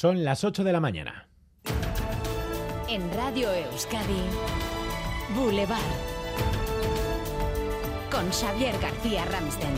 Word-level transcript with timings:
Son 0.00 0.24
las 0.24 0.44
8 0.44 0.64
de 0.64 0.72
la 0.72 0.80
mañana. 0.80 1.28
En 2.88 3.02
Radio 3.12 3.52
Euskadi, 3.52 4.22
Boulevard. 5.36 5.78
Con 8.10 8.30
Xavier 8.30 8.74
García 8.80 9.26
Ramsten. 9.26 9.74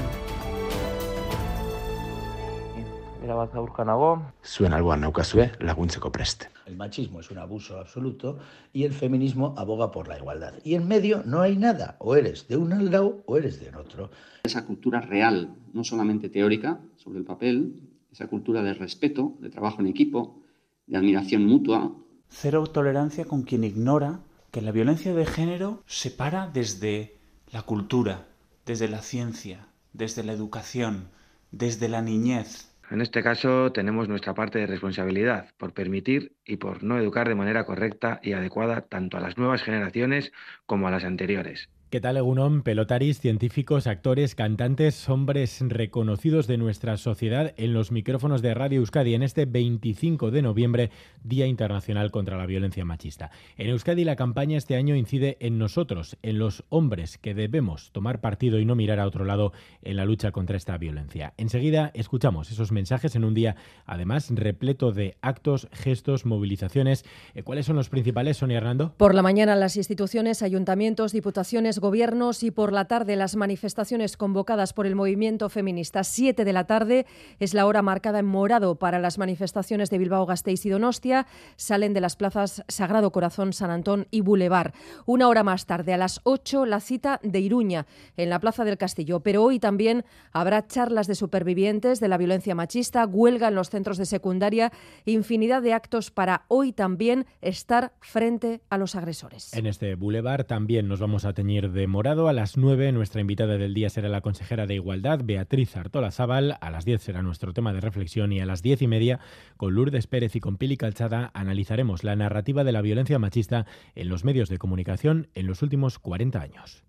Zuen 4.44 4.72
alboan 4.72 5.00
naukazue 5.00 5.50
laguntzeko 5.58 6.12
prest. 6.12 6.44
El 6.66 6.76
machismo 6.76 7.18
es 7.18 7.32
un 7.32 7.38
abuso 7.38 7.80
absoluto 7.80 8.38
y 8.72 8.84
el 8.84 8.92
feminismo 8.92 9.56
aboga 9.58 9.90
por 9.90 10.06
la 10.06 10.18
igualdad. 10.18 10.54
Y 10.62 10.76
en 10.76 10.86
medio 10.86 11.24
no 11.26 11.40
hay 11.40 11.56
nada. 11.56 11.96
O 11.98 12.14
eres 12.14 12.46
de 12.46 12.56
un 12.56 12.92
lado 12.92 13.24
o 13.26 13.36
eres 13.38 13.58
de 13.58 13.74
otro. 13.74 14.12
Esa 14.44 14.64
cultura 14.66 15.00
real, 15.00 15.56
no 15.72 15.82
solamente 15.82 16.28
teórica 16.28 16.78
sobre 16.94 17.18
el 17.18 17.24
papel, 17.24 17.91
esa 18.12 18.28
cultura 18.28 18.62
de 18.62 18.74
respeto, 18.74 19.36
de 19.40 19.50
trabajo 19.50 19.80
en 19.80 19.86
equipo, 19.86 20.42
de 20.86 20.98
admiración 20.98 21.44
mutua. 21.46 21.92
Cero 22.28 22.66
tolerancia 22.66 23.24
con 23.24 23.42
quien 23.42 23.64
ignora 23.64 24.20
que 24.50 24.60
la 24.60 24.70
violencia 24.70 25.14
de 25.14 25.26
género 25.26 25.82
se 25.86 26.10
para 26.10 26.46
desde 26.46 27.16
la 27.50 27.62
cultura, 27.62 28.26
desde 28.66 28.88
la 28.88 29.00
ciencia, 29.00 29.66
desde 29.92 30.22
la 30.22 30.32
educación, 30.32 31.08
desde 31.50 31.88
la 31.88 32.02
niñez. 32.02 32.70
En 32.90 33.00
este 33.00 33.22
caso 33.22 33.72
tenemos 33.72 34.08
nuestra 34.08 34.34
parte 34.34 34.58
de 34.58 34.66
responsabilidad 34.66 35.48
por 35.56 35.72
permitir 35.72 36.36
y 36.44 36.56
por 36.58 36.82
no 36.82 36.98
educar 36.98 37.26
de 37.28 37.34
manera 37.34 37.64
correcta 37.64 38.20
y 38.22 38.34
adecuada 38.34 38.82
tanto 38.82 39.16
a 39.16 39.20
las 39.20 39.38
nuevas 39.38 39.62
generaciones 39.62 40.32
como 40.66 40.88
a 40.88 40.90
las 40.90 41.04
anteriores. 41.04 41.70
¿Qué 41.92 42.00
tal, 42.00 42.16
Egunon? 42.16 42.62
Pelotaris, 42.62 43.20
científicos, 43.20 43.86
actores, 43.86 44.34
cantantes, 44.34 45.10
hombres 45.10 45.58
reconocidos 45.60 46.46
de 46.46 46.56
nuestra 46.56 46.96
sociedad 46.96 47.52
en 47.58 47.74
los 47.74 47.92
micrófonos 47.92 48.40
de 48.40 48.54
Radio 48.54 48.80
Euskadi 48.80 49.12
en 49.12 49.22
este 49.22 49.44
25 49.44 50.30
de 50.30 50.40
noviembre, 50.40 50.90
Día 51.22 51.46
Internacional 51.46 52.10
contra 52.10 52.38
la 52.38 52.46
Violencia 52.46 52.86
Machista. 52.86 53.30
En 53.58 53.68
Euskadi 53.68 54.04
la 54.04 54.16
campaña 54.16 54.56
este 54.56 54.76
año 54.76 54.96
incide 54.96 55.36
en 55.40 55.58
nosotros, 55.58 56.16
en 56.22 56.38
los 56.38 56.64
hombres 56.70 57.18
que 57.18 57.34
debemos 57.34 57.92
tomar 57.92 58.22
partido 58.22 58.58
y 58.58 58.64
no 58.64 58.74
mirar 58.74 58.98
a 58.98 59.06
otro 59.06 59.26
lado 59.26 59.52
en 59.82 59.96
la 59.98 60.06
lucha 60.06 60.32
contra 60.32 60.56
esta 60.56 60.78
violencia. 60.78 61.34
Enseguida 61.36 61.90
escuchamos 61.92 62.50
esos 62.50 62.72
mensajes 62.72 63.16
en 63.16 63.24
un 63.24 63.34
día, 63.34 63.56
además, 63.84 64.30
repleto 64.30 64.92
de 64.92 65.18
actos, 65.20 65.68
gestos, 65.72 66.24
movilizaciones. 66.24 67.04
Eh, 67.34 67.42
¿Cuáles 67.42 67.66
son 67.66 67.76
los 67.76 67.90
principales, 67.90 68.38
Sonia 68.38 68.56
Hernando? 68.56 68.94
Por 68.96 69.14
la 69.14 69.20
mañana 69.20 69.54
las 69.56 69.76
instituciones, 69.76 70.40
ayuntamientos, 70.40 71.12
diputaciones, 71.12 71.81
gobiernos 71.82 72.42
y 72.42 72.50
por 72.50 72.72
la 72.72 72.86
tarde 72.86 73.16
las 73.16 73.36
manifestaciones 73.36 74.16
convocadas 74.16 74.72
por 74.72 74.86
el 74.86 74.94
movimiento 74.94 75.50
feminista. 75.50 76.04
Siete 76.04 76.46
de 76.46 76.54
la 76.54 76.64
tarde 76.64 77.04
es 77.40 77.52
la 77.52 77.66
hora 77.66 77.82
marcada 77.82 78.20
en 78.20 78.26
morado 78.26 78.76
para 78.76 78.98
las 78.98 79.18
manifestaciones 79.18 79.90
de 79.90 79.98
Bilbao, 79.98 80.24
Gasteiz 80.24 80.64
y 80.64 80.70
Donostia. 80.70 81.26
Salen 81.56 81.92
de 81.92 82.00
las 82.00 82.16
plazas 82.16 82.64
Sagrado 82.68 83.12
Corazón, 83.12 83.52
San 83.52 83.70
Antón 83.70 84.06
y 84.10 84.22
Boulevard. 84.22 84.72
Una 85.04 85.28
hora 85.28 85.42
más 85.42 85.66
tarde, 85.66 85.92
a 85.92 85.98
las 85.98 86.20
ocho, 86.22 86.64
la 86.64 86.80
cita 86.80 87.20
de 87.22 87.40
Iruña, 87.40 87.86
en 88.16 88.30
la 88.30 88.38
Plaza 88.38 88.64
del 88.64 88.78
Castillo. 88.78 89.20
Pero 89.20 89.42
hoy 89.42 89.58
también 89.58 90.04
habrá 90.32 90.66
charlas 90.66 91.08
de 91.08 91.16
supervivientes 91.16 91.98
de 91.98 92.08
la 92.08 92.16
violencia 92.16 92.54
machista, 92.54 93.04
huelga 93.04 93.48
en 93.48 93.56
los 93.56 93.70
centros 93.70 93.98
de 93.98 94.06
secundaria, 94.06 94.72
infinidad 95.04 95.62
de 95.62 95.72
actos 95.72 96.12
para 96.12 96.44
hoy 96.46 96.72
también 96.72 97.26
estar 97.40 97.92
frente 98.00 98.60
a 98.70 98.78
los 98.78 98.94
agresores. 98.94 99.52
En 99.54 99.66
este 99.66 99.96
Boulevard 99.96 100.44
también 100.44 100.86
nos 100.86 101.00
vamos 101.00 101.24
a 101.24 101.32
teñir 101.32 101.71
de 101.72 101.86
morado. 101.86 102.28
A 102.28 102.32
las 102.32 102.56
9 102.56 102.92
nuestra 102.92 103.20
invitada 103.20 103.56
del 103.56 103.74
día 103.74 103.90
será 103.90 104.08
la 104.08 104.20
consejera 104.20 104.66
de 104.66 104.74
Igualdad, 104.74 105.20
Beatriz 105.24 105.76
Artola 105.76 106.10
Zaval. 106.10 106.58
A 106.60 106.70
las 106.70 106.84
10 106.84 107.02
será 107.02 107.22
nuestro 107.22 107.52
tema 107.52 107.72
de 107.72 107.80
reflexión 107.80 108.32
y 108.32 108.40
a 108.40 108.46
las 108.46 108.62
10 108.62 108.82
y 108.82 108.86
media 108.86 109.20
con 109.56 109.74
Lourdes 109.74 110.06
Pérez 110.06 110.36
y 110.36 110.40
con 110.40 110.58
Pili 110.58 110.76
Calzada 110.76 111.30
analizaremos 111.34 112.04
la 112.04 112.14
narrativa 112.14 112.64
de 112.64 112.72
la 112.72 112.82
violencia 112.82 113.18
machista 113.18 113.66
en 113.94 114.08
los 114.08 114.24
medios 114.24 114.48
de 114.48 114.58
comunicación 114.58 115.28
en 115.34 115.46
los 115.46 115.62
últimos 115.62 115.98
40 115.98 116.40
años. 116.40 116.84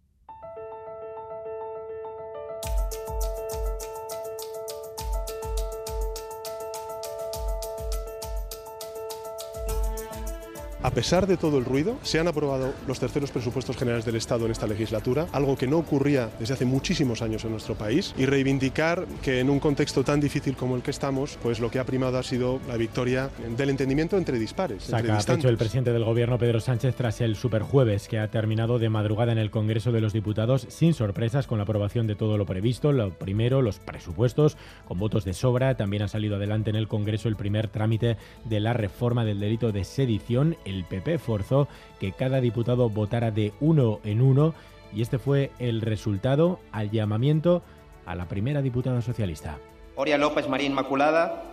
A 10.84 10.92
pesar 10.92 11.28
de 11.28 11.38
todo 11.38 11.58
el 11.58 11.64
ruido, 11.64 11.98
se 12.02 12.20
han 12.20 12.28
aprobado 12.28 12.74
los 12.88 13.00
terceros 13.00 13.32
presupuestos 13.32 13.78
generales 13.78 14.04
del 14.04 14.18
Estado 14.18 14.46
en 14.46 14.52
esta 14.52 14.68
legislatura, 14.68 15.28
algo 15.32 15.58
que 15.58 15.66
no 15.66 15.78
ocurría 15.78 16.30
desde 16.40 16.56
hace 16.56 16.66
muchísimos 16.66 17.22
años 17.22 17.46
en 17.46 17.52
nuestro 17.52 17.76
país, 17.76 18.14
y 18.18 18.26
reivindicar 18.26 19.06
que 19.22 19.40
en 19.40 19.50
un 19.50 19.62
contexto 19.62 20.04
tan 20.04 20.20
difícil 20.20 20.58
como 20.58 20.76
el 20.76 20.82
que 20.82 20.92
estamos, 20.92 21.40
pues 21.42 21.62
lo 21.62 21.72
que 21.72 21.80
ha 21.80 21.86
primado 21.86 22.18
ha 22.18 22.24
sido 22.24 22.60
la 22.68 22.76
victoria 22.76 23.30
del 23.56 23.70
entendimiento 23.70 24.18
entre 24.18 24.38
dispares. 24.38 24.84
Saca 24.84 25.18
entre 25.18 25.36
pecho 25.36 25.48
el 25.48 25.58
presidente 25.58 25.94
del 25.94 26.04
gobierno 26.04 26.38
Pedro 26.38 26.60
Sánchez 26.60 26.96
tras 26.98 27.22
el 27.22 27.38
superjueves 27.38 28.10
que 28.10 28.20
ha 28.20 28.30
terminado 28.30 28.78
de 28.78 28.90
madrugada 28.90 29.32
en 29.32 29.38
el 29.38 29.52
Congreso 29.52 29.94
de 29.94 30.02
los 30.02 30.12
Diputados 30.12 30.66
sin 30.68 30.94
sorpresas 30.94 31.48
con 31.48 31.60
la 31.60 31.64
aprobación 31.64 32.08
de 32.08 32.16
todo 32.16 32.38
lo 32.38 32.46
previsto. 32.46 32.92
Lo 32.92 33.12
primero, 33.12 33.62
los 33.62 33.80
presupuestos 33.80 34.58
con 34.86 35.00
votos 35.00 35.24
de 35.24 35.34
sobra. 35.34 35.78
También 35.78 36.04
ha 36.04 36.10
salido 36.10 36.36
adelante 36.36 36.72
en 36.72 36.76
el 36.76 36.90
Congreso 36.90 37.30
el 37.30 37.38
primer 37.38 37.70
trámite 37.70 38.18
de 38.44 38.60
la 38.60 38.74
reforma 38.74 39.24
del 39.24 39.40
delito 39.40 39.72
de 39.72 39.86
sedición. 39.86 40.58
El 40.66 40.73
PP 40.84 41.20
forzó 41.20 41.68
que 42.00 42.12
cada 42.12 42.42
diputado 42.42 42.90
votara 42.90 43.32
de 43.32 43.54
uno 43.60 44.00
en 44.04 44.22
uno 44.22 44.54
y 44.94 45.02
este 45.02 45.18
fue 45.18 45.52
el 45.60 45.82
resultado 45.82 46.60
al 46.72 46.92
llamamiento 46.92 47.64
a 48.06 48.16
la 48.16 48.28
primera 48.28 48.62
diputada 48.62 49.02
socialista. 49.02 49.58
Oria 49.96 50.18
López 50.18 50.50
María 50.50 50.68
Inmaculada. 50.68 51.53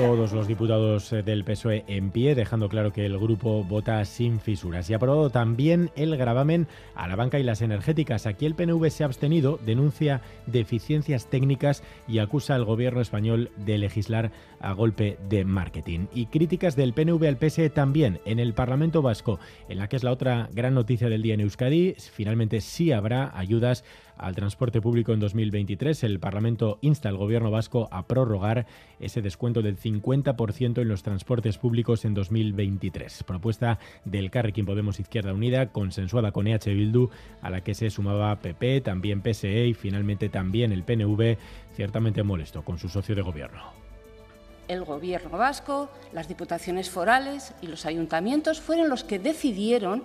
Todos 0.00 0.32
los 0.32 0.48
diputados 0.48 1.12
eh, 1.12 1.22
del 1.22 1.44
PSOE 1.44 1.84
en 1.86 2.10
pie, 2.10 2.34
dejando 2.34 2.70
claro 2.70 2.90
que 2.90 3.04
el 3.04 3.18
grupo 3.18 3.62
vota 3.62 4.02
sin 4.06 4.40
fisuras. 4.40 4.88
Y 4.88 4.94
aprobado 4.94 5.28
también 5.28 5.90
el 5.94 6.16
gravamen 6.16 6.68
a 6.94 7.06
la 7.06 7.16
banca 7.16 7.38
y 7.38 7.42
las 7.42 7.60
energéticas. 7.60 8.24
Aquí 8.24 8.46
el 8.46 8.54
PNV 8.54 8.88
se 8.88 9.02
ha 9.02 9.06
abstenido, 9.06 9.58
denuncia 9.66 10.22
deficiencias 10.46 11.26
técnicas 11.26 11.82
y 12.08 12.18
acusa 12.18 12.54
al 12.54 12.64
gobierno 12.64 13.02
español 13.02 13.50
de 13.58 13.76
legislar 13.76 14.32
a 14.58 14.72
golpe 14.72 15.18
de 15.28 15.44
marketing. 15.44 16.06
Y 16.14 16.26
críticas 16.26 16.76
del 16.76 16.94
PNV 16.94 17.22
al 17.26 17.36
PSE 17.36 17.68
también 17.68 18.20
en 18.24 18.38
el 18.38 18.54
Parlamento 18.54 19.02
Vasco, 19.02 19.38
en 19.68 19.76
la 19.76 19.88
que 19.88 19.96
es 19.96 20.02
la 20.02 20.12
otra 20.12 20.48
gran 20.54 20.72
noticia 20.72 21.10
del 21.10 21.20
día 21.20 21.34
en 21.34 21.42
Euskadi. 21.42 21.94
Finalmente 21.98 22.62
sí 22.62 22.90
habrá 22.90 23.38
ayudas 23.38 23.84
al 24.20 24.34
transporte 24.34 24.80
público 24.80 25.12
en 25.12 25.20
2023. 25.20 26.04
El 26.04 26.20
Parlamento 26.20 26.78
insta 26.82 27.08
al 27.08 27.16
Gobierno 27.16 27.50
vasco 27.50 27.88
a 27.90 28.06
prorrogar 28.06 28.66
ese 29.00 29.22
descuento 29.22 29.62
del 29.62 29.78
50% 29.78 30.80
en 30.80 30.88
los 30.88 31.02
transportes 31.02 31.58
públicos 31.58 32.04
en 32.04 32.14
2023. 32.14 33.24
Propuesta 33.24 33.78
del 34.04 34.30
Carrequín 34.30 34.66
Podemos 34.66 35.00
Izquierda 35.00 35.32
Unida, 35.32 35.72
consensuada 35.72 36.32
con 36.32 36.46
EH 36.46 36.74
Bildu, 36.74 37.08
a 37.40 37.50
la 37.50 37.62
que 37.62 37.74
se 37.74 37.90
sumaba 37.90 38.36
PP, 38.36 38.82
también 38.82 39.22
PSE 39.22 39.66
y 39.66 39.74
finalmente 39.74 40.28
también 40.28 40.72
el 40.72 40.84
PNV, 40.84 41.38
ciertamente 41.74 42.22
molesto 42.22 42.62
con 42.62 42.78
su 42.78 42.88
socio 42.88 43.14
de 43.14 43.22
gobierno. 43.22 43.62
el 44.68 44.84
gobierno 44.84 45.36
vasco, 45.36 45.88
las 46.12 46.28
diputaciones 46.28 46.90
forales 46.90 47.54
y 47.60 47.66
los 47.66 47.86
ayuntamientos 47.86 48.60
fueron 48.60 48.88
los 48.88 49.02
que 49.02 49.18
decidieron, 49.18 50.04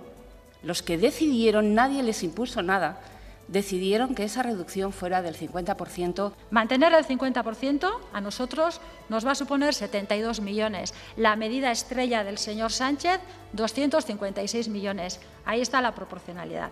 los 0.63 0.81
que 0.81 0.97
decidieron, 0.97 1.75
nadie 1.75 2.01
les 2.01 2.23
impuso 2.23 2.63
nada, 2.63 2.99
decidieron 3.47 4.15
que 4.15 4.23
esa 4.23 4.43
reducción 4.43 4.91
fuera 4.91 5.21
del 5.21 5.35
50%. 5.35 6.33
Mantener 6.51 6.93
el 6.93 7.05
50% 7.05 7.91
a 8.13 8.21
nosotros 8.21 8.81
nos 9.09 9.25
va 9.25 9.31
a 9.31 9.35
suponer 9.35 9.73
72 9.73 10.41
millones. 10.41 10.93
La 11.15 11.35
medida 11.35 11.71
estrella 11.71 12.23
del 12.23 12.37
señor 12.37 12.71
Sánchez, 12.71 13.19
256 13.53 14.69
millones. 14.69 15.19
Ahí 15.45 15.61
está 15.61 15.81
la 15.81 15.95
proporcionalidad. 15.95 16.71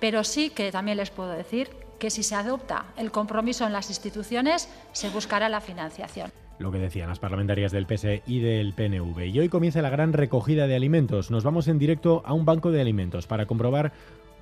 Pero 0.00 0.24
sí 0.24 0.50
que 0.50 0.72
también 0.72 0.96
les 0.96 1.10
puedo 1.10 1.30
decir 1.30 1.70
que 1.98 2.10
si 2.10 2.22
se 2.22 2.34
adopta 2.34 2.86
el 2.96 3.12
compromiso 3.12 3.64
en 3.64 3.72
las 3.72 3.88
instituciones, 3.88 4.68
se 4.92 5.08
buscará 5.10 5.48
la 5.48 5.60
financiación 5.60 6.32
lo 6.58 6.70
que 6.70 6.78
decían 6.78 7.08
las 7.08 7.18
parlamentarias 7.18 7.72
del 7.72 7.86
PSE 7.86 8.22
y 8.26 8.40
del 8.40 8.72
PNV. 8.72 9.26
Y 9.26 9.40
hoy 9.40 9.48
comienza 9.48 9.82
la 9.82 9.90
gran 9.90 10.12
recogida 10.12 10.66
de 10.66 10.76
alimentos. 10.76 11.30
Nos 11.30 11.44
vamos 11.44 11.68
en 11.68 11.78
directo 11.78 12.22
a 12.24 12.32
un 12.32 12.44
banco 12.44 12.70
de 12.70 12.80
alimentos 12.80 13.26
para 13.26 13.46
comprobar 13.46 13.92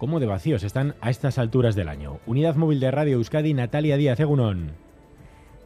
cómo 0.01 0.19
de 0.19 0.25
vacíos 0.25 0.65
están 0.65 0.95
a 1.03 1.11
estas 1.11 1.39
alturas 1.39 1.75
del 1.75 1.91
año. 1.91 2.21
Unidad 2.27 2.57
móvil 2.57 2.81
de 2.81 2.91
Radio 2.91 3.19
Euskadi, 3.19 3.53
Natalia 3.53 3.99
Díaz 3.99 4.19
Egunon. 4.19 4.71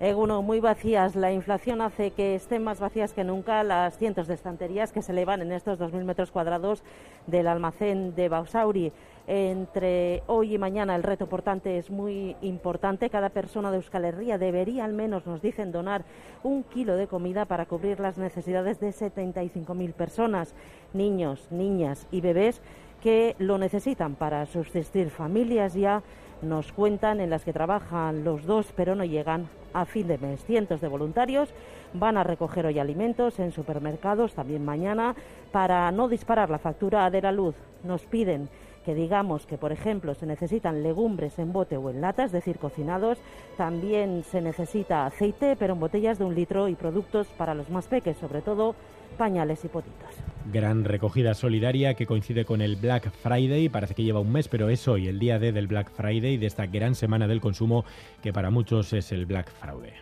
Eguno, 0.01 0.43
muy 0.43 0.59
vacías. 0.59 1.15
La 1.15 1.33
inflación 1.33 1.81
hace 1.81 2.11
que 2.11 2.35
estén 2.35 2.65
más 2.65 2.81
vacías 2.81 3.13
que 3.13 3.23
nunca 3.23 3.63
las 3.63 3.97
cientos 3.97 4.27
de 4.27 4.35
estanterías 4.35 4.91
que 4.91 5.03
se 5.03 5.13
elevan 5.13 5.41
en 5.41 5.53
estos 5.53 5.79
2.000 5.79 6.03
metros 6.03 6.33
cuadrados 6.33 6.83
del 7.29 7.47
almacén 7.47 8.17
de 8.17 8.29
Bausauri. 8.29 8.93
Entre 9.29 10.25
hoy 10.27 10.55
y 10.55 10.59
mañana 10.59 10.97
el 10.97 11.05
reto 11.05 11.29
portante 11.29 11.79
es 11.79 11.89
muy 11.89 12.35
importante. 12.43 13.11
Cada 13.11 13.31
persona 13.31 13.71
de 13.71 13.77
Euskal 13.77 14.05
Herria 14.05 14.37
debería 14.37 14.85
al 14.85 14.95
menos, 14.95 15.27
nos 15.27 15.43
dicen, 15.43 15.71
donar 15.71 16.05
un 16.43 16.65
kilo 16.65 16.97
de 16.97 17.07
comida 17.07 17.45
para 17.45 17.67
cubrir 17.67 18.01
las 18.01 18.19
necesidades 18.19 18.81
de 18.81 18.89
75.000 18.89 19.93
personas, 19.93 20.55
niños, 20.93 21.47
niñas 21.53 22.09
y 22.11 22.21
bebés 22.21 22.61
que 23.05 23.37
lo 23.39 23.59
necesitan 23.59 24.15
para 24.15 24.47
subsistir 24.47 25.11
familias 25.11 25.75
ya 25.75 26.03
nos 26.41 26.73
cuentan, 26.73 27.21
en 27.21 27.29
las 27.29 27.45
que 27.45 27.53
trabajan 27.53 28.25
los 28.25 28.47
dos, 28.47 28.73
pero 28.75 28.95
no 28.95 29.05
llegan 29.05 29.47
a 29.75 29.85
fin 29.85 30.09
de 30.09 30.17
mes. 30.17 30.43
Cientos 30.47 30.81
de 30.81 30.89
voluntarios 30.89 31.51
van 31.93 32.17
a 32.17 32.25
recoger 32.25 32.65
hoy 32.65 32.79
alimentos 32.79 33.39
en 33.41 33.53
supermercados, 33.53 34.33
también 34.33 34.65
mañana, 34.65 35.15
para 35.53 35.93
no 35.93 36.09
disparar 36.09 36.49
la 36.49 36.59
factura 36.59 37.11
de 37.11 37.21
la 37.21 37.31
luz. 37.31 37.55
Nos 37.83 38.07
piden 38.07 38.49
que 38.87 38.95
digamos 38.95 39.45
que, 39.45 39.59
por 39.59 39.73
ejemplo, 39.73 40.15
se 40.15 40.25
necesitan 40.25 40.83
legumbres 40.83 41.39
en 41.39 41.53
bote 41.53 41.77
o 41.77 41.91
en 41.91 42.01
lata, 42.01 42.25
es 42.25 42.33
decir, 42.33 42.59
cocinados. 42.59 43.19
También 43.59 44.25
se 44.25 44.41
necesita 44.41 45.05
aceite, 45.05 45.57
pero 45.57 45.75
en 45.75 45.81
botellas 45.81 46.19
de 46.19 46.25
un 46.25 46.35
litro 46.35 46.69
y 46.69 46.75
productos 46.75 47.27
para 47.37 47.55
los 47.55 47.69
más 47.69 47.87
pequeños, 47.87 48.19
sobre 48.19 48.41
todo 48.41 48.75
pañales 49.15 49.65
y 49.65 49.69
potitos. 49.69 50.11
Gran 50.53 50.85
recogida 50.85 51.35
solidaria 51.35 51.95
que 51.95 52.07
coincide 52.07 52.45
con 52.45 52.61
el 52.61 52.77
Black 52.77 53.11
Friday, 53.11 53.69
parece 53.69 53.95
que 53.95 54.03
lleva 54.03 54.21
un 54.21 54.33
mes, 54.33 54.49
pero 54.49 54.69
es 54.69 54.87
hoy 54.87 55.09
el 55.09 55.19
día 55.19 55.39
D 55.39 55.53
del 55.53 55.67
Black 55.67 55.91
Friday, 55.91 56.37
de 56.37 56.47
esta 56.47 56.67
gran 56.67 56.95
semana 56.95 57.27
del 57.27 57.41
consumo 57.41 57.85
que 58.23 58.33
para 58.33 58.51
muchos 58.51 58.93
es 58.93 59.11
el 59.13 59.27
Black 59.27 59.51
Fraude. 59.51 59.95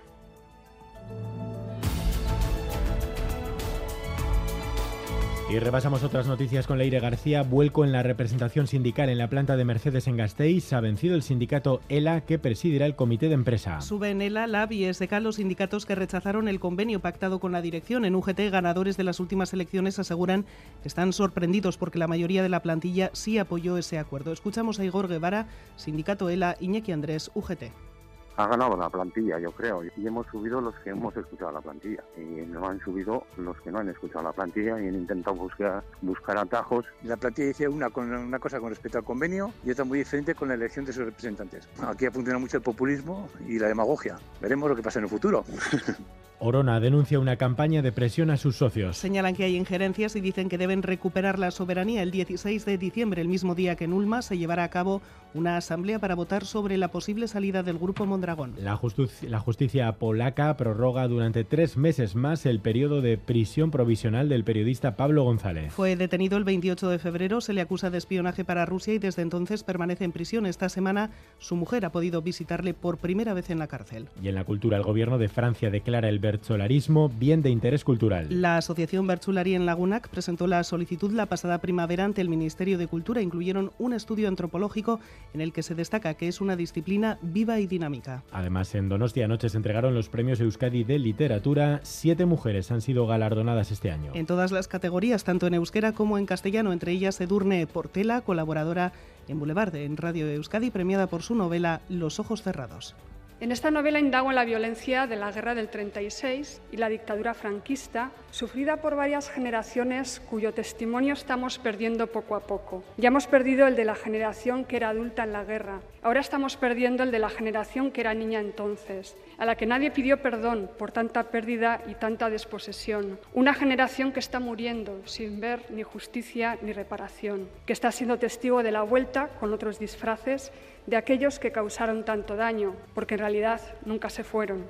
Y 5.52 5.58
repasamos 5.58 6.02
otras 6.02 6.26
noticias 6.26 6.66
con 6.66 6.78
Leire 6.78 6.98
García. 6.98 7.42
Vuelco 7.42 7.84
en 7.84 7.92
la 7.92 8.02
representación 8.02 8.66
sindical 8.66 9.10
en 9.10 9.18
la 9.18 9.28
planta 9.28 9.54
de 9.54 9.66
Mercedes 9.66 10.06
en 10.06 10.16
Gasteiz. 10.16 10.72
Ha 10.72 10.80
vencido 10.80 11.14
el 11.14 11.22
sindicato 11.22 11.82
ELA, 11.90 12.22
que 12.22 12.38
presidirá 12.38 12.86
el 12.86 12.96
comité 12.96 13.28
de 13.28 13.34
empresa. 13.34 13.82
Suben 13.82 14.22
ELA, 14.22 14.46
LAB 14.46 14.72
y 14.72 14.94
SK 14.94 15.12
los 15.20 15.36
sindicatos 15.36 15.84
que 15.84 15.94
rechazaron 15.94 16.48
el 16.48 16.58
convenio 16.58 17.00
pactado 17.00 17.38
con 17.38 17.52
la 17.52 17.60
dirección. 17.60 18.06
En 18.06 18.14
UGT, 18.14 18.50
ganadores 18.50 18.96
de 18.96 19.04
las 19.04 19.20
últimas 19.20 19.52
elecciones 19.52 19.98
aseguran 19.98 20.46
que 20.80 20.88
están 20.88 21.12
sorprendidos 21.12 21.76
porque 21.76 21.98
la 21.98 22.08
mayoría 22.08 22.42
de 22.42 22.48
la 22.48 22.62
plantilla 22.62 23.10
sí 23.12 23.36
apoyó 23.36 23.76
ese 23.76 23.98
acuerdo. 23.98 24.32
Escuchamos 24.32 24.80
a 24.80 24.86
Igor 24.86 25.06
Guevara, 25.06 25.48
sindicato 25.76 26.30
ELA, 26.30 26.56
Iñaki 26.60 26.92
Andrés, 26.92 27.30
UGT 27.34 27.91
ha 28.36 28.46
ganado 28.46 28.76
la 28.76 28.88
plantilla, 28.88 29.38
yo 29.38 29.52
creo, 29.52 29.82
y 29.84 30.06
hemos 30.06 30.26
subido 30.28 30.60
los 30.60 30.74
que 30.76 30.90
hemos 30.90 31.16
escuchado 31.16 31.52
la 31.52 31.60
plantilla, 31.60 32.02
y 32.16 32.46
no 32.46 32.66
han 32.66 32.80
subido 32.80 33.24
los 33.36 33.60
que 33.60 33.70
no 33.70 33.78
han 33.78 33.88
escuchado 33.88 34.24
la 34.24 34.32
plantilla 34.32 34.80
y 34.80 34.88
han 34.88 34.94
intentado 34.94 35.36
buscar, 35.36 35.82
buscar 36.00 36.38
atajos. 36.38 36.86
La 37.02 37.16
plantilla 37.16 37.48
dice 37.48 37.68
una, 37.68 37.88
una 37.88 38.38
cosa 38.38 38.60
con 38.60 38.70
respecto 38.70 38.98
al 38.98 39.04
convenio 39.04 39.52
y 39.64 39.70
otra 39.70 39.84
muy 39.84 39.98
diferente 39.98 40.34
con 40.34 40.48
la 40.48 40.54
elección 40.54 40.84
de 40.84 40.92
sus 40.92 41.04
representantes. 41.04 41.68
Aquí 41.86 42.06
ha 42.06 42.10
funcionado 42.10 42.40
mucho 42.40 42.56
el 42.56 42.62
populismo 42.62 43.28
y 43.46 43.58
la 43.58 43.68
demagogia. 43.68 44.18
Veremos 44.40 44.68
lo 44.68 44.76
que 44.76 44.82
pasa 44.82 44.98
en 44.98 45.04
el 45.04 45.10
futuro. 45.10 45.44
Orona 46.44 46.80
denuncia 46.80 47.20
una 47.20 47.36
campaña 47.36 47.82
de 47.82 47.92
presión 47.92 48.28
a 48.28 48.36
sus 48.36 48.56
socios. 48.56 48.96
Señalan 48.96 49.36
que 49.36 49.44
hay 49.44 49.54
injerencias 49.54 50.16
y 50.16 50.20
dicen 50.20 50.48
que 50.48 50.58
deben 50.58 50.82
recuperar 50.82 51.38
la 51.38 51.52
soberanía. 51.52 52.02
El 52.02 52.10
16 52.10 52.64
de 52.64 52.78
diciembre, 52.78 53.22
el 53.22 53.28
mismo 53.28 53.54
día 53.54 53.76
que 53.76 53.84
en 53.84 53.92
Ulma, 53.92 54.22
se 54.22 54.36
llevará 54.36 54.64
a 54.64 54.68
cabo 54.68 55.02
una 55.34 55.56
asamblea 55.56 56.00
para 56.00 56.16
votar 56.16 56.44
sobre 56.44 56.76
la 56.78 56.88
posible 56.88 57.28
salida 57.28 57.62
del 57.62 57.78
grupo 57.78 58.06
Mondragón. 58.06 58.54
La, 58.58 58.80
la 59.22 59.38
justicia 59.38 59.92
polaca 59.92 60.56
prorroga 60.56 61.06
durante 61.06 61.44
tres 61.44 61.76
meses 61.76 62.16
más 62.16 62.44
el 62.44 62.58
periodo 62.58 63.02
de 63.02 63.18
prisión 63.18 63.70
provisional 63.70 64.28
del 64.28 64.42
periodista 64.42 64.96
Pablo 64.96 65.22
González. 65.22 65.72
Fue 65.72 65.94
detenido 65.94 66.36
el 66.38 66.44
28 66.44 66.88
de 66.88 66.98
febrero, 66.98 67.40
se 67.40 67.52
le 67.52 67.60
acusa 67.60 67.88
de 67.88 67.98
espionaje 67.98 68.44
para 68.44 68.66
Rusia 68.66 68.94
y 68.94 68.98
desde 68.98 69.22
entonces 69.22 69.62
permanece 69.62 70.02
en 70.02 70.10
prisión. 70.10 70.46
Esta 70.46 70.68
semana 70.68 71.12
su 71.38 71.54
mujer 71.54 71.84
ha 71.84 71.92
podido 71.92 72.20
visitarle 72.20 72.74
por 72.74 72.98
primera 72.98 73.32
vez 73.32 73.48
en 73.50 73.60
la 73.60 73.68
cárcel. 73.68 74.08
Y 74.20 74.26
en 74.26 74.34
la 74.34 74.44
cultura, 74.44 74.76
el 74.76 74.82
gobierno 74.82 75.18
de 75.18 75.28
Francia 75.28 75.70
declara 75.70 76.08
el 76.08 76.18
bertsolarismo 76.32 77.10
bien 77.10 77.42
de 77.42 77.50
interés 77.50 77.84
cultural. 77.84 78.26
La 78.30 78.56
Asociación 78.56 79.06
Bertsolari 79.06 79.54
en 79.54 79.66
Lagunac 79.66 80.08
presentó 80.08 80.46
la 80.46 80.64
solicitud 80.64 81.12
la 81.12 81.26
pasada 81.26 81.58
primavera 81.58 82.06
ante 82.06 82.22
el 82.22 82.30
Ministerio 82.30 82.78
de 82.78 82.86
Cultura. 82.86 83.20
Incluyeron 83.20 83.72
un 83.78 83.92
estudio 83.92 84.28
antropológico 84.28 84.98
en 85.34 85.42
el 85.42 85.52
que 85.52 85.62
se 85.62 85.74
destaca 85.74 86.14
que 86.14 86.28
es 86.28 86.40
una 86.40 86.56
disciplina 86.56 87.18
viva 87.20 87.60
y 87.60 87.66
dinámica. 87.66 88.22
Además, 88.32 88.74
en 88.74 88.88
Donostia 88.88 89.26
anoche 89.26 89.50
se 89.50 89.58
entregaron 89.58 89.94
los 89.94 90.08
premios 90.08 90.40
Euskadi 90.40 90.84
de 90.84 90.98
literatura. 90.98 91.80
Siete 91.82 92.24
mujeres 92.24 92.72
han 92.72 92.80
sido 92.80 93.06
galardonadas 93.06 93.70
este 93.70 93.90
año. 93.90 94.12
En 94.14 94.24
todas 94.24 94.52
las 94.52 94.68
categorías, 94.68 95.24
tanto 95.24 95.46
en 95.46 95.54
euskera 95.54 95.92
como 95.92 96.16
en 96.16 96.24
castellano, 96.24 96.72
entre 96.72 96.92
ellas 96.92 97.20
Edurne 97.20 97.66
Portela, 97.66 98.22
colaboradora 98.22 98.92
en 99.28 99.38
Boulevard 99.38 99.74
en 99.76 99.98
Radio 99.98 100.26
Euskadi, 100.30 100.70
premiada 100.70 101.08
por 101.08 101.22
su 101.22 101.34
novela 101.34 101.82
Los 101.90 102.18
ojos 102.18 102.42
cerrados. 102.42 102.94
En 103.42 103.50
esta 103.50 103.72
novela 103.72 103.98
indago 103.98 104.28
en 104.28 104.36
la 104.36 104.44
violencia 104.44 105.08
de 105.08 105.16
la 105.16 105.32
guerra 105.32 105.56
del 105.56 105.68
36 105.68 106.62
y 106.70 106.76
la 106.76 106.88
dictadura 106.88 107.34
franquista, 107.34 108.12
sufrida 108.30 108.76
por 108.76 108.94
varias 108.94 109.28
generaciones 109.28 110.20
cuyo 110.20 110.54
testimonio 110.54 111.14
estamos 111.14 111.58
perdiendo 111.58 112.06
poco 112.06 112.36
a 112.36 112.46
poco. 112.46 112.84
Ya 112.98 113.08
hemos 113.08 113.26
perdido 113.26 113.66
el 113.66 113.74
de 113.74 113.84
la 113.84 113.96
generación 113.96 114.64
que 114.64 114.76
era 114.76 114.90
adulta 114.90 115.24
en 115.24 115.32
la 115.32 115.42
guerra, 115.42 115.80
ahora 116.02 116.20
estamos 116.20 116.56
perdiendo 116.56 117.02
el 117.02 117.10
de 117.10 117.18
la 117.18 117.30
generación 117.30 117.90
que 117.90 118.02
era 118.02 118.14
niña 118.14 118.38
entonces, 118.38 119.16
a 119.38 119.44
la 119.44 119.56
que 119.56 119.66
nadie 119.66 119.90
pidió 119.90 120.22
perdón 120.22 120.70
por 120.78 120.92
tanta 120.92 121.24
pérdida 121.24 121.82
y 121.88 121.94
tanta 121.94 122.30
desposesión. 122.30 123.18
Una 123.34 123.54
generación 123.54 124.12
que 124.12 124.20
está 124.20 124.38
muriendo 124.38 125.02
sin 125.04 125.40
ver 125.40 125.64
ni 125.70 125.82
justicia 125.82 126.58
ni 126.62 126.72
reparación, 126.72 127.48
que 127.66 127.72
está 127.72 127.90
siendo 127.90 128.20
testigo 128.20 128.62
de 128.62 128.70
la 128.70 128.82
vuelta 128.82 129.30
con 129.40 129.52
otros 129.52 129.80
disfraces 129.80 130.52
de 130.86 130.96
aquellos 130.96 131.38
que 131.38 131.52
causaron 131.52 132.04
tanto 132.04 132.36
daño, 132.36 132.74
porque 132.94 133.14
en 133.14 133.20
realidad 133.20 133.60
nunca 133.84 134.10
se 134.10 134.24
fueron. 134.24 134.66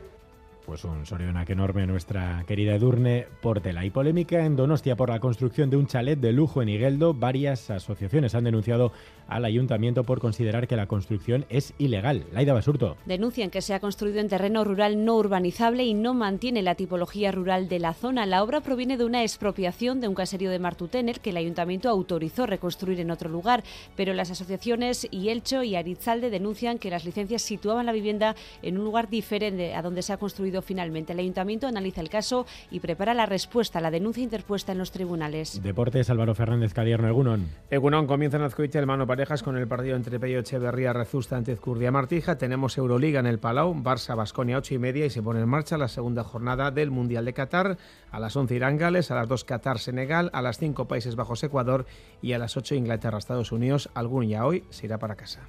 Pues 0.66 0.84
un 0.84 1.02
que 1.44 1.52
enorme 1.52 1.86
nuestra 1.86 2.44
querida 2.46 2.76
Edurne 2.76 3.26
Portela. 3.40 3.84
Y 3.84 3.90
polémica 3.90 4.46
en 4.46 4.54
Donostia 4.54 4.94
por 4.94 5.10
la 5.10 5.18
construcción 5.18 5.70
de 5.70 5.76
un 5.76 5.88
chalet 5.88 6.18
de 6.18 6.32
lujo 6.32 6.62
en 6.62 6.68
Igueldo. 6.68 7.14
Varias 7.14 7.68
asociaciones 7.68 8.36
han 8.36 8.44
denunciado 8.44 8.92
al 9.26 9.44
ayuntamiento 9.44 10.04
por 10.04 10.20
considerar 10.20 10.68
que 10.68 10.76
la 10.76 10.86
construcción 10.86 11.46
es 11.48 11.74
ilegal. 11.78 12.24
Laida 12.32 12.52
Basurto. 12.52 12.96
Denuncian 13.06 13.50
que 13.50 13.60
se 13.60 13.74
ha 13.74 13.80
construido 13.80 14.20
en 14.20 14.28
terreno 14.28 14.62
rural 14.62 15.04
no 15.04 15.16
urbanizable 15.16 15.84
y 15.84 15.94
no 15.94 16.14
mantiene 16.14 16.62
la 16.62 16.76
tipología 16.76 17.32
rural 17.32 17.68
de 17.68 17.80
la 17.80 17.92
zona. 17.92 18.24
La 18.26 18.42
obra 18.42 18.60
proviene 18.60 18.96
de 18.96 19.04
una 19.04 19.22
expropiación 19.22 20.00
de 20.00 20.08
un 20.08 20.14
caserío 20.14 20.50
de 20.50 20.60
Martutener 20.60 21.20
que 21.20 21.30
el 21.30 21.38
ayuntamiento 21.38 21.88
autorizó 21.88 22.46
reconstruir 22.46 23.00
en 23.00 23.10
otro 23.10 23.28
lugar, 23.28 23.64
pero 23.96 24.14
las 24.14 24.30
asociaciones 24.30 25.08
y 25.10 25.30
Elcho 25.30 25.64
y 25.64 25.74
Arizalde 25.74 26.30
denuncian 26.30 26.78
que 26.78 26.90
las 26.90 27.04
licencias 27.04 27.42
situaban 27.42 27.86
la 27.86 27.92
vivienda 27.92 28.36
en 28.62 28.78
un 28.78 28.84
lugar 28.84 29.08
diferente 29.08 29.74
a 29.74 29.82
donde 29.82 30.02
se 30.02 30.12
ha 30.12 30.18
construido 30.18 30.51
finalmente. 30.60 31.14
El 31.14 31.20
ayuntamiento 31.20 31.66
analiza 31.66 32.02
el 32.02 32.10
caso 32.10 32.44
y 32.70 32.80
prepara 32.80 33.14
la 33.14 33.24
respuesta 33.24 33.78
a 33.78 33.82
la 33.82 33.90
denuncia 33.90 34.22
interpuesta 34.22 34.72
en 34.72 34.78
los 34.78 34.90
tribunales. 34.90 35.62
Deportes, 35.62 36.10
Álvaro 36.10 36.34
Fernández 36.34 36.74
Cadierno, 36.74 37.08
Egunon. 37.08 37.48
Egunon 37.70 38.06
comienza 38.06 38.36
en 38.36 38.42
Azcoitia 38.42 38.80
el 38.80 38.86
mano 38.86 39.06
parejas 39.06 39.42
con 39.42 39.56
el 39.56 39.68
partido 39.68 39.96
entre 39.96 40.18
Pello 40.18 40.40
Echeverría, 40.40 40.92
Rezusta 40.92 41.36
ante 41.36 41.56
Curdia 41.56 41.90
Martija. 41.90 42.36
Tenemos 42.36 42.76
Euroliga 42.76 43.20
en 43.20 43.26
el 43.26 43.38
Palau, 43.38 43.74
Barça, 43.74 44.16
Basconia, 44.16 44.58
8 44.58 44.74
y 44.74 44.78
media 44.78 45.06
y 45.06 45.10
se 45.10 45.22
pone 45.22 45.40
en 45.40 45.48
marcha 45.48 45.78
la 45.78 45.88
segunda 45.88 46.24
jornada 46.24 46.70
del 46.70 46.90
Mundial 46.90 47.24
de 47.24 47.32
Qatar. 47.32 47.78
A 48.10 48.20
las 48.20 48.36
11 48.36 48.54
Irán 48.54 48.76
Gales, 48.76 49.10
a 49.10 49.14
las 49.14 49.28
2 49.28 49.44
Qatar, 49.44 49.78
Senegal, 49.78 50.30
a 50.32 50.42
las 50.42 50.58
5 50.58 50.88
Países 50.88 51.14
Bajos, 51.14 51.42
Ecuador 51.44 51.86
y 52.20 52.32
a 52.32 52.38
las 52.38 52.56
8 52.56 52.74
Inglaterra, 52.74 53.18
Estados 53.18 53.52
Unidos. 53.52 53.88
Algún 53.94 54.28
ya 54.28 54.44
hoy 54.44 54.64
se 54.70 54.86
irá 54.86 54.98
para 54.98 55.14
casa. 55.14 55.40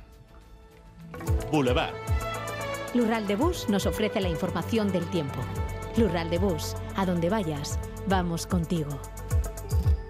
Boulevard. 1.51 1.93
Lural 2.93 3.25
de 3.25 3.35
Bus 3.35 3.67
nos 3.69 3.87
ofrece 3.87 4.21
la 4.21 4.29
información 4.29 4.91
del 4.91 5.09
tiempo. 5.09 5.39
Lural 5.97 6.29
de 6.29 6.37
Bus, 6.37 6.75
a 6.95 7.07
donde 7.07 7.27
vayas, 7.27 7.79
vamos 8.07 8.45
contigo. 8.45 9.01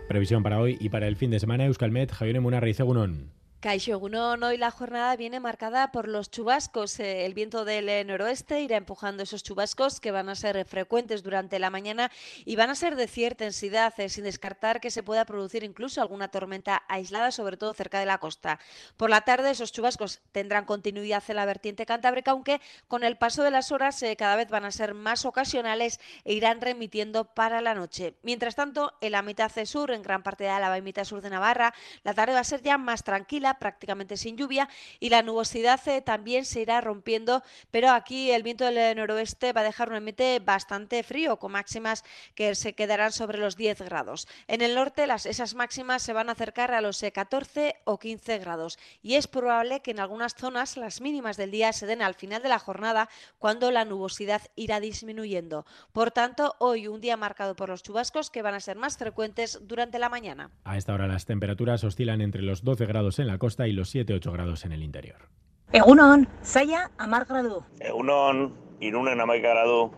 Previsión 0.10 0.44
para 0.44 0.60
hoy 0.60 0.78
y 0.82 0.90
para 0.90 1.08
el 1.08 1.16
fin 1.16 1.32
de 1.32 1.40
semana, 1.40 1.66
Euskalmet, 1.66 2.12
Javier 2.12 2.42
y 2.68 2.74
Segunón. 2.74 3.43
Caixo 3.64 3.98
hoy 3.98 4.58
la 4.58 4.72
jornada 4.72 5.16
viene 5.16 5.40
marcada 5.40 5.94
por 5.94 6.10
los 6.10 6.30
chubascos. 6.30 7.00
Eh, 7.00 7.26
el 7.26 7.34
viento 7.34 7.64
del 7.64 7.88
eh, 7.88 8.04
noroeste 8.04 8.60
irá 8.60 8.76
empujando 8.76 9.24
esos 9.24 9.42
chubascos 9.42 10.02
que 10.02 10.12
van 10.12 10.28
a 10.28 10.36
ser 10.36 10.66
frecuentes 10.66 11.24
durante 11.24 11.60
la 11.60 11.70
mañana 11.70 12.12
y 12.44 12.58
van 12.58 12.70
a 12.70 12.76
ser 12.76 12.98
de 12.98 13.08
cierta 13.08 13.46
intensidad, 13.46 13.98
eh, 14.02 14.10
sin 14.10 14.26
descartar 14.26 14.82
que 14.82 14.92
se 14.92 15.02
pueda 15.02 15.24
producir 15.24 15.64
incluso 15.64 16.02
alguna 16.02 16.28
tormenta 16.28 16.84
aislada, 16.90 17.32
sobre 17.32 17.56
todo 17.56 17.74
cerca 17.74 18.02
de 18.02 18.06
la 18.06 18.18
costa. 18.18 18.60
Por 18.98 19.10
la 19.10 19.22
tarde 19.22 19.52
esos 19.52 19.72
chubascos 19.72 20.20
tendrán 20.34 20.66
continuidad 20.66 21.24
en 21.30 21.38
la 21.38 21.46
vertiente 21.46 21.86
cantábrica, 21.86 22.32
aunque 22.32 22.60
con 22.90 23.06
el 23.06 23.16
paso 23.16 23.44
de 23.44 23.52
las 23.52 23.72
horas 23.72 24.04
cada 24.18 24.36
vez 24.36 24.50
van 24.50 24.66
a 24.66 24.72
ser 24.72 24.94
más 24.94 25.24
ocasionales 25.24 26.02
e 26.26 26.34
irán 26.34 26.60
remitiendo 26.60 27.34
para 27.34 27.62
la 27.62 27.76
noche. 27.76 28.16
Mientras 28.24 28.56
tanto, 28.56 28.92
en 29.00 29.14
la 29.14 29.22
mitad 29.22 29.52
sur, 29.64 29.92
en 29.92 30.02
gran 30.02 30.22
parte 30.22 30.44
de 30.44 30.50
Álava 30.50 30.78
y 30.78 30.82
mitad 30.82 31.06
sur 31.06 31.22
de 31.22 31.30
Navarra, 31.30 31.74
la 32.04 32.14
tarde 32.14 32.34
va 32.34 32.42
a 32.42 32.44
ser 32.44 32.62
ya 32.62 32.78
más 32.78 33.06
tranquila 33.06 33.53
prácticamente 33.60 34.18
sin 34.18 34.38
lluvia 34.38 34.70
y 35.00 35.10
la 35.10 35.22
nubosidad 35.22 35.80
eh, 35.88 36.02
también 36.02 36.46
se 36.46 36.62
irá 36.62 36.82
rompiendo, 36.82 37.44
pero 37.72 37.90
aquí 37.90 38.32
el 38.32 38.44
viento 38.44 38.66
del 38.66 38.96
noroeste 38.96 39.54
va 39.54 39.62
a 39.62 39.66
dejar 39.66 39.90
un 39.90 39.96
ambiente 39.96 40.40
bastante 40.40 41.04
frío, 41.04 41.38
con 41.38 41.52
máximas 41.52 42.04
que 42.36 42.56
se 42.56 42.74
quedarán 42.74 43.12
sobre 43.12 43.38
los 43.38 43.56
10 43.56 43.82
grados. 43.82 44.28
En 44.48 44.62
el 44.62 44.76
norte 44.76 45.08
las, 45.08 45.26
esas 45.26 45.56
máximas 45.56 46.02
se 46.02 46.14
van 46.14 46.30
a 46.30 46.34
acercar 46.34 46.74
a 46.74 46.82
los 46.82 47.02
14 47.02 47.68
eh, 47.68 47.76
o 47.86 48.00
15 48.00 48.40
grados 48.40 48.78
y 49.02 49.16
es 49.16 49.28
probable 49.28 49.82
que 49.82 49.92
en 49.92 50.00
algunas 50.00 50.36
zonas 50.36 50.78
las 50.78 51.02
mínimas 51.02 51.38
del 51.38 51.52
día 51.52 51.74
se 51.74 51.86
den 51.86 52.02
al 52.02 52.14
final 52.14 52.42
de 52.42 52.50
la 52.50 52.60
jornada 52.60 53.10
cuando 53.40 53.72
la 53.72 53.86
nubosidad 53.86 54.42
irá 54.56 54.80
disminuyendo. 54.80 55.66
Por 55.92 56.12
tanto, 56.12 56.56
hoy 56.60 56.88
un 56.88 57.02
día 57.02 57.18
marcado 57.18 57.56
por 57.56 57.70
los 57.70 57.84
chubascos 57.84 58.30
que 58.30 58.42
van 58.42 58.56
a 58.56 58.60
ser 58.60 58.78
más 58.78 58.98
frecuentes 58.98 59.60
durante 59.62 60.00
la 60.00 60.10
mañana. 60.10 60.52
A 60.64 60.78
esta 60.78 60.94
hora 60.94 61.08
las 61.08 61.26
temperaturas 61.26 61.84
oscilan 61.84 62.22
entre 62.22 62.42
los 62.42 62.64
12 62.64 62.86
grados 62.86 63.20
en 63.20 63.28
la 63.28 63.38
costa 63.44 63.68
y 63.68 63.74
los 63.74 63.94
7-8 63.94 64.32
grados 64.32 64.64
en 64.64 64.72
el 64.72 64.82
interior. 64.84 65.28
Egunon, 65.74 66.30
zaila 66.46 66.92
amar 66.98 67.26
gradu. 67.26 67.62
Egunon, 67.82 68.54
irunen 68.80 69.20
amaika 69.20 69.50
gradu, 69.50 69.92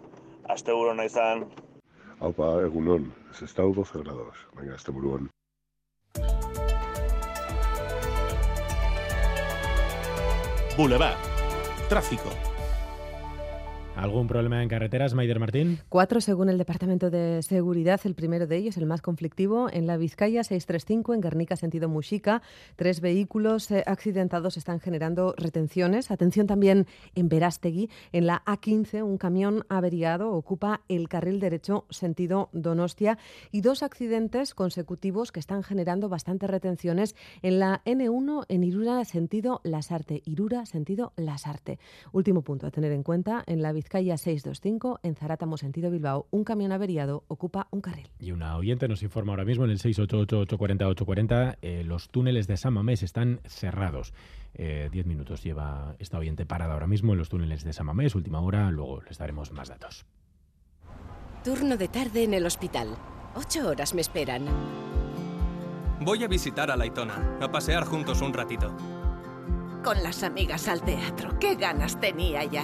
azte 0.49 0.73
buru 0.73 0.95
naizan. 0.95 1.45
Haupa, 2.19 2.47
egunon, 2.65 3.13
ez 3.29 3.53
12 3.53 3.99
grados, 4.01 4.35
baina 4.55 4.73
azte 4.73 4.91
buruan. 4.91 5.29
Boulevard. 10.75 11.21
Tráfico. 11.87 12.54
¿Algún 13.95 14.27
problema 14.27 14.61
en 14.61 14.67
carreteras, 14.67 15.13
Maider 15.13 15.39
Martín? 15.39 15.79
Cuatro, 15.87 16.19
según 16.19 16.49
el 16.49 16.57
Departamento 16.57 17.09
de 17.09 17.41
Seguridad. 17.41 18.01
El 18.03 18.13
primero 18.13 18.45
de 18.45 18.57
ellos, 18.57 18.75
el 18.75 18.85
más 18.85 19.01
conflictivo, 19.01 19.69
en 19.71 19.87
la 19.87 19.95
Vizcaya 19.95 20.43
635, 20.43 21.13
en 21.13 21.21
Guernica, 21.21 21.55
sentido 21.55 21.87
Muxica. 21.87 22.41
Tres 22.75 22.99
vehículos 22.99 23.71
eh, 23.71 23.83
accidentados 23.87 24.57
están 24.57 24.81
generando 24.81 25.33
retenciones. 25.37 26.11
Atención 26.11 26.45
también 26.45 26.87
en 27.15 27.29
Verástegui. 27.29 27.89
En 28.11 28.27
la 28.27 28.43
A15, 28.43 29.01
un 29.01 29.17
camión 29.17 29.63
averiado 29.69 30.33
ocupa 30.33 30.81
el 30.89 31.07
carril 31.07 31.39
derecho, 31.39 31.85
sentido 31.89 32.49
Donostia. 32.51 33.17
Y 33.51 33.61
dos 33.61 33.81
accidentes 33.81 34.53
consecutivos 34.53 35.31
que 35.31 35.39
están 35.39 35.63
generando 35.63 36.09
bastantes 36.09 36.49
retenciones 36.49 37.15
en 37.41 37.59
la 37.59 37.81
N1, 37.85 38.45
en 38.49 38.63
Irura, 38.65 39.05
sentido 39.05 39.61
Lasarte. 39.63 40.21
Irura, 40.25 40.65
sentido 40.65 41.13
Lasarte. 41.15 41.79
Último 42.11 42.41
punto 42.41 42.67
a 42.67 42.71
tener 42.71 42.91
en 42.91 43.01
cuenta, 43.01 43.41
en 43.47 43.61
la 43.61 43.71
Vizcaya 43.71 43.84
Vizcaya 43.85 44.17
625, 44.17 44.99
en 45.03 45.13
Zarátamo, 45.13 45.57
sentido 45.57 45.91
Bilbao, 45.91 46.25
un 46.31 46.43
camión 46.43 46.71
averiado 46.71 47.23
ocupa 47.27 47.67
un 47.69 47.81
carril. 47.81 48.09
Y 48.19 48.31
una 48.31 48.57
oyente 48.57 48.87
nos 48.87 49.03
informa 49.03 49.33
ahora 49.33 49.45
mismo 49.45 49.63
en 49.63 49.69
el 49.69 49.77
688-840-840, 49.77 51.59
eh, 51.61 51.83
los 51.85 52.09
túneles 52.09 52.47
de 52.47 52.57
San 52.57 52.73
Mamés 52.73 53.03
están 53.03 53.41
cerrados. 53.45 54.11
Eh, 54.55 54.89
diez 54.91 55.05
minutos 55.05 55.43
lleva 55.43 55.95
esta 55.99 56.17
oyente 56.17 56.47
parada 56.47 56.73
ahora 56.73 56.87
mismo 56.87 57.13
en 57.13 57.19
los 57.19 57.29
túneles 57.29 57.63
de 57.63 57.73
San 57.73 57.85
Mamés, 57.85 58.15
última 58.15 58.41
hora, 58.41 58.71
luego 58.71 59.03
les 59.03 59.19
daremos 59.19 59.51
más 59.51 59.69
datos. 59.69 60.07
Turno 61.43 61.77
de 61.77 61.87
tarde 61.87 62.23
en 62.23 62.33
el 62.33 62.47
hospital. 62.47 62.87
Ocho 63.35 63.69
horas 63.69 63.93
me 63.93 64.01
esperan. 64.01 64.47
Voy 66.01 66.23
a 66.23 66.27
visitar 66.27 66.71
a 66.71 66.75
Laitona, 66.75 67.37
a 67.39 67.51
pasear 67.51 67.85
juntos 67.85 68.23
un 68.23 68.33
ratito. 68.33 68.75
Con 69.83 70.01
las 70.01 70.23
amigas 70.23 70.67
al 70.67 70.81
teatro, 70.81 71.37
qué 71.39 71.53
ganas 71.53 71.99
tenía 71.99 72.43
ya. 72.45 72.63